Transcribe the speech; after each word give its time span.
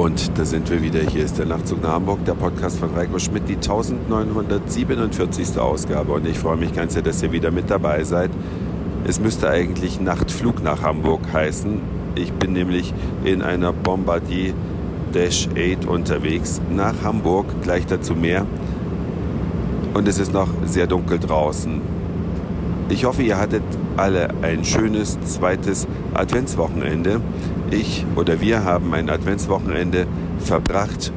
Und 0.00 0.38
da 0.38 0.46
sind 0.46 0.70
wir 0.70 0.82
wieder. 0.82 1.00
Hier 1.00 1.26
ist 1.26 1.38
der 1.38 1.44
Nachtzug 1.44 1.82
nach 1.82 1.90
Hamburg, 1.90 2.24
der 2.24 2.32
Podcast 2.32 2.78
von 2.78 2.88
Reiko 2.94 3.18
Schmidt, 3.18 3.50
die 3.50 3.56
1947. 3.56 5.58
Ausgabe. 5.58 6.12
Und 6.12 6.26
ich 6.26 6.38
freue 6.38 6.56
mich 6.56 6.72
ganz 6.72 6.94
sehr, 6.94 7.02
dass 7.02 7.22
ihr 7.22 7.32
wieder 7.32 7.50
mit 7.50 7.68
dabei 7.68 8.02
seid. 8.02 8.30
Es 9.06 9.20
müsste 9.20 9.50
eigentlich 9.50 10.00
Nachtflug 10.00 10.62
nach 10.62 10.80
Hamburg 10.80 11.20
heißen. 11.34 11.82
Ich 12.14 12.32
bin 12.32 12.54
nämlich 12.54 12.94
in 13.24 13.42
einer 13.42 13.74
Bombardier 13.74 14.54
Dash 15.12 15.50
8 15.54 15.84
unterwegs 15.84 16.62
nach 16.74 16.94
Hamburg, 17.04 17.60
gleich 17.60 17.84
dazu 17.84 18.14
mehr. 18.14 18.46
Und 19.92 20.08
es 20.08 20.18
ist 20.18 20.32
noch 20.32 20.48
sehr 20.64 20.86
dunkel 20.86 21.18
draußen. 21.18 21.78
Ich 22.88 23.04
hoffe, 23.04 23.22
ihr 23.22 23.36
hattet 23.36 23.64
alle 23.98 24.30
ein 24.40 24.64
schönes 24.64 25.20
zweites 25.20 25.86
Adventswochenende. 26.14 27.20
Ich 27.70 28.04
oder 28.16 28.40
wir 28.40 28.64
haben 28.64 28.92
ein 28.94 29.08
Adventswochenende 29.08 30.06
verbracht 30.40 31.12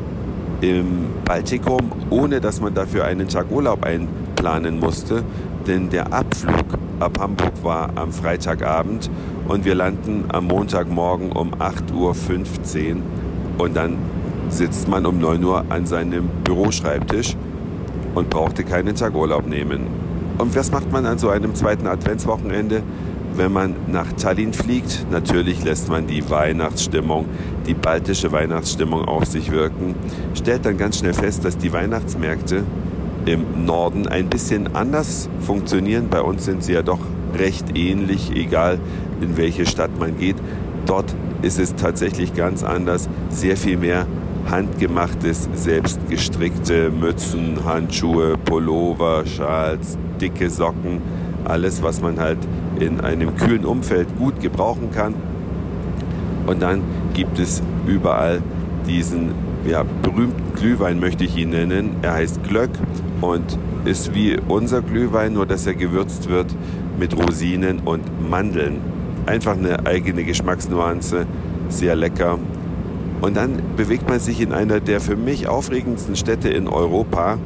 im 0.61 1.07
Baltikum, 1.25 1.91
ohne 2.11 2.41
dass 2.41 2.61
man 2.61 2.75
dafür 2.75 3.05
einen 3.05 3.27
Tag 3.27 3.49
Urlaub 3.49 3.83
einplanen 3.83 4.79
musste, 4.79 5.23
denn 5.65 5.89
der 5.89 6.13
Abflug 6.13 6.77
ab 6.99 7.17
Hamburg 7.19 7.63
war 7.63 7.89
am 7.95 8.11
Freitagabend 8.11 9.09
und 9.47 9.65
wir 9.65 9.73
landen 9.73 10.25
am 10.29 10.45
Montagmorgen 10.45 11.31
um 11.31 11.55
8.15 11.55 11.95
Uhr 11.95 13.01
und 13.57 13.75
dann 13.75 13.97
sitzt 14.49 14.87
man 14.87 15.07
um 15.07 15.19
9 15.19 15.43
Uhr 15.43 15.65
an 15.69 15.87
seinem 15.87 16.27
Büroschreibtisch 16.43 17.35
und 18.13 18.29
brauchte 18.29 18.63
keinen 18.63 18.95
Tag 18.95 19.15
Urlaub 19.15 19.47
nehmen. 19.47 19.87
Und 20.37 20.55
was 20.55 20.71
macht 20.71 20.91
man 20.91 21.05
an 21.07 21.17
so 21.17 21.29
einem 21.29 21.55
zweiten 21.55 21.87
Adventswochenende? 21.87 22.83
Wenn 23.35 23.51
man 23.51 23.75
nach 23.87 24.11
Tallinn 24.13 24.53
fliegt. 24.53 25.05
Natürlich 25.11 25.63
lässt 25.63 25.89
man 25.89 26.07
die 26.07 26.29
Weihnachtsstimmung, 26.29 27.25
die 27.67 27.73
baltische 27.73 28.31
Weihnachtsstimmung 28.31 29.05
auf 29.05 29.25
sich 29.25 29.51
wirken, 29.51 29.95
stellt 30.33 30.65
dann 30.65 30.77
ganz 30.77 30.99
schnell 30.99 31.13
fest, 31.13 31.45
dass 31.45 31.57
die 31.57 31.73
Weihnachtsmärkte 31.73 32.63
im 33.25 33.65
Norden 33.65 34.07
ein 34.07 34.29
bisschen 34.29 34.75
anders 34.75 35.29
funktionieren. 35.39 36.09
Bei 36.09 36.21
uns 36.21 36.45
sind 36.45 36.63
sie 36.63 36.73
ja 36.73 36.81
doch 36.81 36.99
recht 37.37 37.77
ähnlich, 37.77 38.31
egal 38.35 38.79
in 39.21 39.37
welche 39.37 39.65
Stadt 39.65 39.91
man 39.99 40.17
geht. 40.17 40.35
Dort 40.85 41.15
ist 41.41 41.59
es 41.59 41.75
tatsächlich 41.75 42.33
ganz 42.33 42.63
anders, 42.63 43.09
sehr 43.29 43.57
viel 43.57 43.77
mehr 43.77 44.05
handgemachtes, 44.49 45.49
selbstgestrickte 45.53 46.91
Mützen, 46.91 47.63
Handschuhe, 47.63 48.37
Pullover, 48.37 49.25
Schals, 49.25 49.97
dicke 50.19 50.49
Socken, 50.49 51.01
alles, 51.45 51.83
was 51.83 52.01
man 52.01 52.19
halt 52.19 52.37
in 52.79 53.01
einem 53.01 53.35
kühlen 53.35 53.65
Umfeld 53.65 54.07
gut 54.17 54.39
gebrauchen 54.39 54.91
kann. 54.91 55.13
Und 56.47 56.61
dann 56.61 56.81
gibt 57.13 57.39
es 57.39 57.61
überall 57.87 58.41
diesen 58.87 59.31
ja, 59.65 59.83
berühmten 60.01 60.53
Glühwein, 60.55 60.99
möchte 60.99 61.23
ich 61.23 61.37
ihn 61.37 61.51
nennen. 61.51 61.97
Er 62.01 62.13
heißt 62.13 62.43
Glöck 62.43 62.71
und 63.21 63.57
ist 63.85 64.13
wie 64.13 64.37
unser 64.47 64.81
Glühwein, 64.81 65.33
nur 65.33 65.45
dass 65.45 65.65
er 65.65 65.73
gewürzt 65.73 66.29
wird 66.29 66.47
mit 66.99 67.15
Rosinen 67.15 67.79
und 67.79 68.29
Mandeln. 68.29 68.77
Einfach 69.25 69.57
eine 69.57 69.85
eigene 69.85 70.23
Geschmacksnuance, 70.23 71.25
sehr 71.69 71.95
lecker. 71.95 72.39
Und 73.21 73.37
dann 73.37 73.61
bewegt 73.77 74.09
man 74.09 74.19
sich 74.19 74.41
in 74.41 74.51
einer 74.51 74.81
der 74.81 74.99
für 74.99 75.15
mich 75.15 75.47
aufregendsten 75.47 76.15
Städte 76.15 76.49
in 76.49 76.67
Europa, 76.67 77.37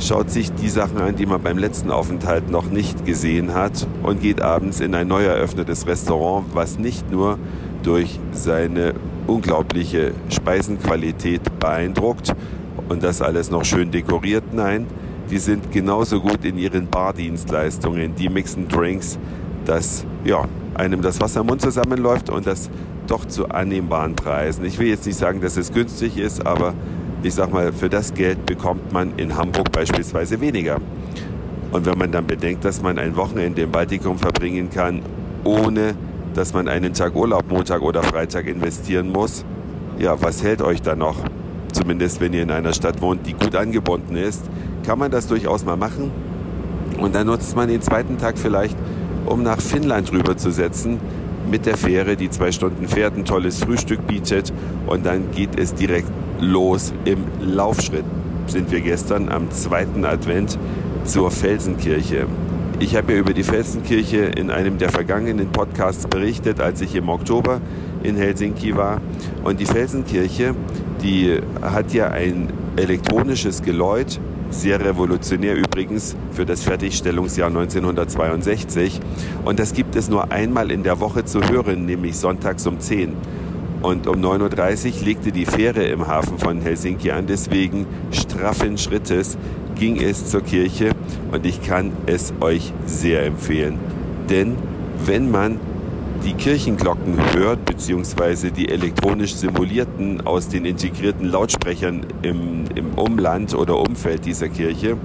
schaut 0.00 0.30
sich 0.30 0.52
die 0.52 0.68
Sachen 0.68 0.98
an, 0.98 1.16
die 1.16 1.26
man 1.26 1.42
beim 1.42 1.58
letzten 1.58 1.90
Aufenthalt 1.90 2.50
noch 2.50 2.70
nicht 2.70 3.04
gesehen 3.04 3.54
hat 3.54 3.86
und 4.02 4.20
geht 4.20 4.40
abends 4.40 4.80
in 4.80 4.94
ein 4.94 5.08
neu 5.08 5.24
eröffnetes 5.24 5.86
Restaurant, 5.86 6.46
was 6.54 6.78
nicht 6.78 7.10
nur 7.10 7.38
durch 7.82 8.18
seine 8.32 8.94
unglaubliche 9.26 10.12
Speisenqualität 10.28 11.42
beeindruckt 11.58 12.34
und 12.88 13.02
das 13.02 13.22
alles 13.22 13.50
noch 13.50 13.64
schön 13.64 13.90
dekoriert, 13.90 14.52
nein, 14.52 14.86
die 15.30 15.38
sind 15.38 15.70
genauso 15.70 16.20
gut 16.20 16.44
in 16.44 16.58
ihren 16.58 16.88
Bardienstleistungen, 16.88 18.14
die 18.16 18.28
mixen 18.28 18.68
Drinks, 18.68 19.18
dass 19.64 20.04
ja, 20.24 20.48
einem 20.74 21.02
das 21.02 21.20
Wasser 21.20 21.42
im 21.42 21.46
Mund 21.46 21.60
zusammenläuft 21.60 22.30
und 22.30 22.46
das 22.46 22.70
doch 23.06 23.24
zu 23.24 23.48
annehmbaren 23.48 24.16
Preisen. 24.16 24.64
Ich 24.64 24.78
will 24.78 24.88
jetzt 24.88 25.06
nicht 25.06 25.18
sagen, 25.18 25.40
dass 25.40 25.56
es 25.56 25.72
günstig 25.72 26.16
ist, 26.16 26.46
aber 26.46 26.74
ich 27.22 27.34
sag 27.34 27.52
mal, 27.52 27.72
für 27.72 27.88
das 27.88 28.14
Geld 28.14 28.46
bekommt 28.46 28.92
man 28.92 29.12
in 29.16 29.36
Hamburg 29.36 29.70
beispielsweise 29.72 30.40
weniger. 30.40 30.78
Und 31.72 31.86
wenn 31.86 31.98
man 31.98 32.10
dann 32.10 32.26
bedenkt, 32.26 32.64
dass 32.64 32.82
man 32.82 32.98
ein 32.98 33.16
Wochenende 33.16 33.62
im 33.62 33.70
Baltikum 33.70 34.18
verbringen 34.18 34.70
kann, 34.70 35.02
ohne 35.44 35.94
dass 36.34 36.52
man 36.52 36.68
einen 36.68 36.94
Tag 36.94 37.14
Urlaub 37.14 37.48
Montag 37.48 37.82
oder 37.82 38.02
Freitag 38.02 38.46
investieren 38.46 39.10
muss, 39.12 39.44
ja, 39.98 40.20
was 40.20 40.42
hält 40.42 40.62
euch 40.62 40.82
da 40.82 40.96
noch? 40.96 41.16
Zumindest 41.72 42.20
wenn 42.20 42.32
ihr 42.32 42.42
in 42.42 42.50
einer 42.50 42.72
Stadt 42.72 43.00
wohnt, 43.00 43.26
die 43.26 43.34
gut 43.34 43.54
angebunden 43.54 44.16
ist, 44.16 44.42
kann 44.84 44.98
man 44.98 45.10
das 45.10 45.26
durchaus 45.26 45.64
mal 45.64 45.76
machen. 45.76 46.10
Und 46.98 47.14
dann 47.14 47.26
nutzt 47.26 47.54
man 47.54 47.68
den 47.68 47.82
zweiten 47.82 48.18
Tag 48.18 48.38
vielleicht, 48.38 48.76
um 49.26 49.42
nach 49.42 49.60
Finnland 49.60 50.10
rüber 50.12 50.36
zu 50.36 50.50
setzen 50.50 50.98
mit 51.50 51.66
der 51.66 51.76
Fähre, 51.76 52.16
die 52.16 52.30
zwei 52.30 52.52
Stunden 52.52 52.88
fährt, 52.88 53.16
ein 53.16 53.24
tolles 53.24 53.62
Frühstück 53.62 54.06
bietet 54.06 54.52
und 54.86 55.04
dann 55.06 55.30
geht 55.32 55.58
es 55.58 55.74
direkt 55.74 56.10
los 56.40 56.92
im 57.04 57.24
Laufschritt. 57.40 58.04
Sind 58.46 58.70
wir 58.70 58.80
gestern 58.80 59.28
am 59.28 59.50
zweiten 59.50 60.04
Advent 60.04 60.58
zur 61.04 61.30
Felsenkirche. 61.30 62.26
Ich 62.78 62.96
habe 62.96 63.12
ja 63.12 63.18
über 63.18 63.34
die 63.34 63.42
Felsenkirche 63.42 64.18
in 64.18 64.50
einem 64.50 64.78
der 64.78 64.90
vergangenen 64.90 65.52
Podcasts 65.52 66.06
berichtet, 66.06 66.60
als 66.60 66.80
ich 66.80 66.94
im 66.94 67.08
Oktober 67.08 67.60
in 68.02 68.16
Helsinki 68.16 68.76
war. 68.76 69.00
Und 69.44 69.60
die 69.60 69.66
Felsenkirche, 69.66 70.54
die 71.02 71.38
hat 71.60 71.92
ja 71.92 72.08
ein 72.08 72.48
elektronisches 72.76 73.62
Geläut, 73.62 74.18
sehr 74.50 74.84
revolutionär 74.84 75.56
übrigens 75.56 76.16
für 76.32 76.44
das 76.46 76.62
Fertigstellungsjahr 76.62 77.48
1962. 77.48 79.00
Und 79.44 79.58
das 79.58 79.74
gibt 79.74 79.94
es 79.94 80.08
nur 80.08 80.32
einmal 80.32 80.70
in 80.70 80.82
der 80.82 81.00
Woche 81.00 81.24
zu 81.24 81.40
hören, 81.40 81.86
nämlich 81.86 82.16
sonntags 82.16 82.66
um 82.66 82.80
10. 82.80 83.12
Und 83.82 84.06
um 84.06 84.16
9.30 84.16 84.98
Uhr 85.00 85.04
legte 85.06 85.32
die 85.32 85.46
Fähre 85.46 85.84
im 85.84 86.06
Hafen 86.06 86.38
von 86.38 86.60
Helsinki 86.60 87.10
an. 87.10 87.26
Deswegen 87.26 87.86
straffen 88.12 88.76
Schrittes 88.76 89.38
ging 89.74 90.00
es 90.00 90.26
zur 90.26 90.42
Kirche 90.42 90.90
und 91.32 91.46
ich 91.46 91.62
kann 91.62 91.92
es 92.06 92.34
euch 92.40 92.72
sehr 92.84 93.24
empfehlen. 93.24 93.78
Denn 94.28 94.56
wenn 95.06 95.30
man 95.30 95.58
die 96.24 96.34
Kirchenglocken 96.34 97.14
hört, 97.34 97.64
beziehungsweise 97.64 98.50
die 98.52 98.68
elektronisch 98.68 99.34
simulierten 99.34 100.26
aus 100.26 100.48
den 100.48 100.66
integrierten 100.66 101.26
Lautsprechern 101.26 102.04
im, 102.20 102.64
im 102.74 102.94
Umland 102.96 103.54
oder 103.54 103.78
Umfeld 103.78 104.26
dieser 104.26 104.50
Kirche, 104.50 104.98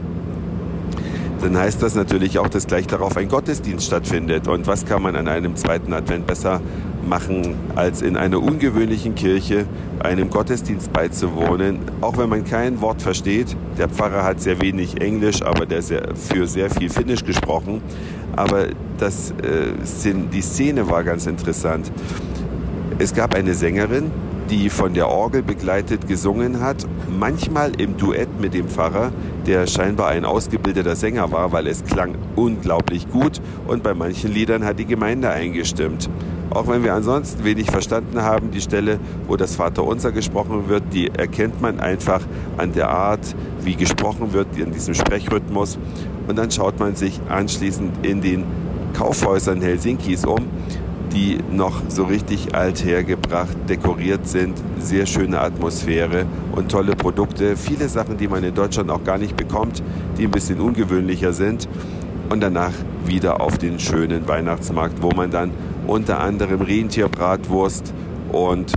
dann 1.42 1.58
heißt 1.58 1.82
das 1.82 1.96
natürlich 1.96 2.40
auch, 2.40 2.50
dass 2.50 2.68
gleich 2.68 2.88
darauf 2.88 3.16
ein 3.18 3.30
Gottesdienst 3.30 3.86
stattfindet. 3.86 4.48
Und 4.48 4.68
was 4.68 4.86
kann 4.86 5.02
man 5.02 5.16
an 5.16 5.28
einem 5.28 5.56
zweiten 5.56 5.94
Advent 5.94 6.28
besser 6.28 6.60
machen, 7.08 7.56
als 7.76 8.02
in 8.02 8.18
einer 8.18 8.42
ungewöhnlichen 8.42 9.16
Kirche 9.16 9.66
einem 10.00 10.30
Gottesdienst 10.30 10.92
beizuwohnen, 10.94 11.80
auch 12.02 12.18
wenn 12.18 12.30
man 12.30 12.44
kein 12.44 12.82
Wort 12.82 13.02
versteht. 13.02 13.56
Der 13.78 13.90
Pfarrer 13.90 14.24
hat 14.24 14.42
sehr 14.42 14.62
wenig 14.62 15.02
Englisch, 15.02 15.42
aber 15.42 15.66
der 15.66 15.82
sehr, 15.82 16.16
für 16.16 16.48
sehr 16.48 16.70
viel 16.70 16.90
Finnisch 16.90 17.24
gesprochen. 17.24 17.82
Aber 18.36 18.68
das, 18.98 19.32
äh, 19.32 20.14
die 20.32 20.42
Szene 20.42 20.90
war 20.90 21.04
ganz 21.04 21.26
interessant. 21.26 21.92
Es 22.98 23.14
gab 23.14 23.36
eine 23.36 23.54
Sängerin, 23.54 24.12
die 24.50 24.70
von 24.70 24.94
der 24.94 25.10
Orgel 25.10 25.42
begleitet 25.42 26.08
gesungen 26.08 26.62
hat, 26.62 26.86
manchmal 27.10 27.72
im 27.80 27.98
Duett 27.98 28.40
mit 28.40 28.54
dem 28.54 28.68
Pfarrer, 28.68 29.12
der 29.48 29.66
scheinbar 29.68 30.10
ein 30.10 30.26
ausgebildeter 30.26 30.96
Sänger 30.96 31.32
war, 31.32 31.52
weil 31.52 31.68
es 31.68 31.84
klang 31.84 32.16
unglaublich 32.36 33.10
gut 33.10 33.42
und 33.68 33.84
bei 33.84 33.94
manchen 33.94 34.32
Liedern 34.32 34.64
hat 34.64 34.80
die 34.80 34.86
Gemeinde 34.86 35.30
eingestimmt. 35.30 36.10
Auch 36.52 36.68
wenn 36.68 36.84
wir 36.84 36.94
ansonsten 36.94 37.44
wenig 37.44 37.72
verstanden 37.72 38.22
haben, 38.22 38.52
die 38.52 38.62
Stelle, 38.62 39.00
wo 39.28 39.36
das 39.36 39.56
Vaterunser 39.56 40.12
gesprochen 40.12 40.70
wird, 40.70 40.84
die 40.94 41.08
erkennt 41.08 41.60
man 41.62 41.80
einfach 41.80 42.22
an 42.58 42.72
der 42.72 42.90
Art, 42.90 43.36
wie 43.62 43.76
gesprochen 43.76 44.32
wird, 44.32 44.56
in 44.58 44.72
diesem 44.72 44.94
Sprechrhythmus. 44.94 45.78
Und 46.28 46.38
dann 46.38 46.52
schaut 46.52 46.80
man 46.80 46.96
sich 46.96 47.20
anschließend 47.28 48.06
in 48.06 48.22
den 48.22 48.44
Kaufhäusern 48.94 49.62
Helsinkis 49.62 50.24
um 50.24 50.48
die 51.16 51.38
noch 51.50 51.82
so 51.88 52.04
richtig 52.04 52.54
althergebracht, 52.54 53.56
dekoriert 53.70 54.28
sind, 54.28 54.62
sehr 54.80 55.06
schöne 55.06 55.40
Atmosphäre 55.40 56.26
und 56.52 56.70
tolle 56.70 56.96
Produkte. 56.96 57.56
Viele 57.56 57.88
Sachen, 57.88 58.18
die 58.18 58.28
man 58.28 58.44
in 58.44 58.54
Deutschland 58.54 58.92
auch 58.92 59.04
gar 59.04 59.18
nicht 59.18 59.38
bekommt, 59.38 59.82
die 60.18 60.26
ein 60.26 60.32
bisschen 60.32 60.60
ungewöhnlicher 60.60 61.32
sind. 61.32 61.70
Und 62.30 62.42
danach 62.42 62.74
wieder 63.06 63.40
auf 63.40 63.58
den 63.58 63.80
schönen 63.80 64.28
Weihnachtsmarkt, 64.28 65.02
wo 65.02 65.12
man 65.12 65.32
dann 65.32 65.52
unter 65.88 66.20
anderem 66.20 66.62
Rentierbratwurst 66.62 67.94
und 68.34 68.74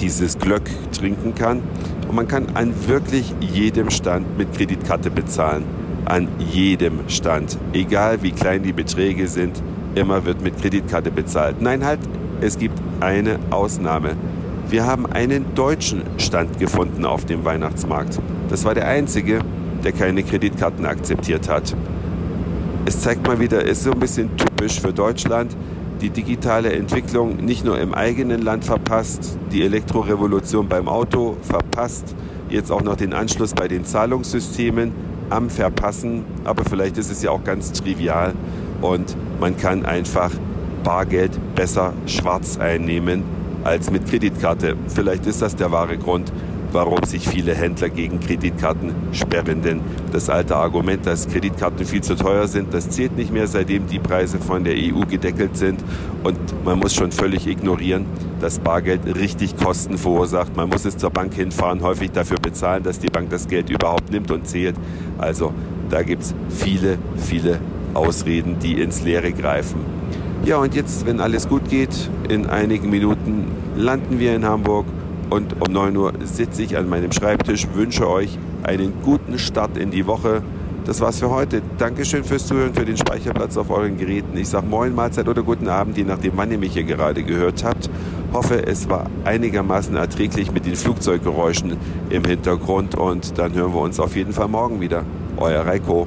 dieses 0.00 0.38
Glöck 0.38 0.68
trinken 0.90 1.34
kann. 1.34 1.62
Und 2.08 2.16
man 2.16 2.26
kann 2.26 2.46
an 2.54 2.72
wirklich 2.88 3.34
jedem 3.40 3.90
Stand 3.90 4.36
mit 4.36 4.52
Kreditkarte 4.52 5.10
bezahlen. 5.10 5.64
An 6.06 6.28
jedem 6.38 7.08
Stand. 7.08 7.56
Egal 7.72 8.22
wie 8.22 8.32
klein 8.32 8.62
die 8.62 8.72
Beträge 8.72 9.28
sind, 9.28 9.62
immer 9.96 10.24
wird 10.24 10.42
mit 10.42 10.60
Kreditkarte 10.60 11.10
bezahlt. 11.10 11.60
Nein, 11.60 11.84
halt, 11.84 12.00
es 12.40 12.58
gibt 12.58 12.78
eine 13.00 13.38
Ausnahme. 13.50 14.16
Wir 14.68 14.86
haben 14.86 15.06
einen 15.06 15.54
deutschen 15.54 16.02
Stand 16.18 16.58
gefunden 16.58 17.04
auf 17.04 17.24
dem 17.24 17.44
Weihnachtsmarkt. 17.44 18.20
Das 18.48 18.64
war 18.64 18.74
der 18.74 18.88
einzige, 18.88 19.40
der 19.84 19.92
keine 19.92 20.22
Kreditkarten 20.22 20.84
akzeptiert 20.86 21.48
hat. 21.48 21.74
Es 22.84 23.00
zeigt 23.00 23.26
mal 23.26 23.40
wieder, 23.40 23.62
es 23.64 23.78
ist 23.78 23.84
so 23.84 23.92
ein 23.92 23.98
bisschen 23.98 24.36
typisch 24.36 24.80
für 24.80 24.92
Deutschland, 24.92 25.56
die 26.00 26.10
digitale 26.10 26.72
Entwicklung 26.72 27.36
nicht 27.36 27.64
nur 27.64 27.78
im 27.80 27.94
eigenen 27.94 28.42
Land 28.42 28.64
verpasst, 28.64 29.38
die 29.50 29.62
Elektrorevolution 29.62 30.68
beim 30.68 30.88
Auto 30.88 31.36
verpasst, 31.42 32.14
jetzt 32.50 32.70
auch 32.70 32.82
noch 32.82 32.96
den 32.96 33.12
Anschluss 33.12 33.54
bei 33.54 33.66
den 33.66 33.84
Zahlungssystemen 33.84 34.92
am 35.30 35.48
Verpassen, 35.50 36.24
aber 36.44 36.64
vielleicht 36.64 36.98
ist 36.98 37.10
es 37.10 37.22
ja 37.22 37.30
auch 37.30 37.42
ganz 37.42 37.72
trivial 37.72 38.34
und 38.80 39.16
man 39.40 39.56
kann 39.56 39.84
einfach 39.84 40.30
Bargeld 40.84 41.32
besser 41.54 41.92
schwarz 42.06 42.58
einnehmen 42.58 43.24
als 43.64 43.90
mit 43.90 44.06
Kreditkarte. 44.06 44.76
Vielleicht 44.88 45.26
ist 45.26 45.42
das 45.42 45.56
der 45.56 45.72
wahre 45.72 45.98
Grund, 45.98 46.32
warum 46.72 47.02
sich 47.04 47.28
viele 47.28 47.54
Händler 47.54 47.88
gegen 47.88 48.20
Kreditkarten 48.20 48.94
sperren. 49.12 49.62
Denn 49.62 49.80
das 50.12 50.30
alte 50.30 50.56
Argument, 50.56 51.04
dass 51.06 51.26
Kreditkarten 51.26 51.84
viel 51.84 52.02
zu 52.02 52.14
teuer 52.14 52.46
sind, 52.46 52.72
das 52.72 52.90
zählt 52.90 53.16
nicht 53.16 53.32
mehr, 53.32 53.46
seitdem 53.46 53.86
die 53.86 53.98
Preise 53.98 54.38
von 54.38 54.62
der 54.62 54.74
EU 54.74 55.00
gedeckelt 55.08 55.56
sind. 55.56 55.82
Und 56.22 56.38
man 56.64 56.78
muss 56.78 56.94
schon 56.94 57.12
völlig 57.12 57.46
ignorieren, 57.46 58.06
dass 58.40 58.58
Bargeld 58.58 59.06
richtig 59.06 59.56
Kosten 59.56 59.98
verursacht. 59.98 60.56
Man 60.56 60.68
muss 60.68 60.84
es 60.84 60.96
zur 60.96 61.10
Bank 61.10 61.34
hinfahren, 61.34 61.82
häufig 61.82 62.12
dafür 62.12 62.38
bezahlen, 62.38 62.82
dass 62.82 62.98
die 62.98 63.08
Bank 63.08 63.30
das 63.30 63.48
Geld 63.48 63.70
überhaupt 63.70 64.10
nimmt 64.12 64.30
und 64.30 64.46
zählt. 64.46 64.76
Also 65.18 65.52
da 65.88 66.02
gibt 66.02 66.22
es 66.22 66.34
viele, 66.50 66.98
viele 67.16 67.58
Ausreden, 67.96 68.58
die 68.60 68.80
ins 68.80 69.02
Leere 69.02 69.32
greifen. 69.32 69.80
Ja, 70.44 70.58
und 70.58 70.74
jetzt, 70.74 71.06
wenn 71.06 71.20
alles 71.20 71.48
gut 71.48 71.68
geht, 71.68 72.10
in 72.28 72.46
einigen 72.46 72.90
Minuten 72.90 73.46
landen 73.76 74.20
wir 74.20 74.36
in 74.36 74.44
Hamburg 74.44 74.86
und 75.30 75.60
um 75.60 75.72
9 75.72 75.96
Uhr 75.96 76.12
sitze 76.22 76.62
ich 76.62 76.76
an 76.76 76.88
meinem 76.88 77.10
Schreibtisch, 77.10 77.66
wünsche 77.74 78.08
euch 78.08 78.38
einen 78.62 78.92
guten 79.02 79.38
Start 79.38 79.76
in 79.76 79.90
die 79.90 80.06
Woche. 80.06 80.42
Das 80.84 81.00
war's 81.00 81.18
für 81.18 81.30
heute. 81.30 81.62
Dankeschön 81.78 82.22
fürs 82.22 82.46
Zuhören, 82.46 82.72
für 82.72 82.84
den 82.84 82.96
Speicherplatz 82.96 83.56
auf 83.56 83.70
euren 83.70 83.96
Geräten. 83.96 84.36
Ich 84.36 84.48
sage 84.48 84.66
Moin, 84.66 84.94
Mahlzeit 84.94 85.26
oder 85.26 85.42
guten 85.42 85.66
Abend, 85.66 85.96
je 85.96 86.04
nachdem, 86.04 86.34
wann 86.36 86.52
ihr 86.52 86.58
mich 86.58 86.74
hier 86.74 86.84
gerade 86.84 87.24
gehört 87.24 87.64
habt. 87.64 87.90
Hoffe, 88.32 88.64
es 88.64 88.88
war 88.88 89.06
einigermaßen 89.24 89.96
erträglich 89.96 90.52
mit 90.52 90.64
den 90.64 90.76
Flugzeuggeräuschen 90.76 91.76
im 92.10 92.24
Hintergrund 92.24 92.94
und 92.94 93.36
dann 93.36 93.52
hören 93.54 93.74
wir 93.74 93.80
uns 93.80 93.98
auf 93.98 94.14
jeden 94.14 94.32
Fall 94.32 94.46
morgen 94.46 94.80
wieder. 94.80 95.02
Euer 95.38 95.66
Reiko. 95.66 96.06